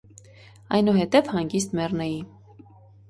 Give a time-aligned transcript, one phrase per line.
[0.77, 2.21] այնուհետև հանգիստ մեռնեի…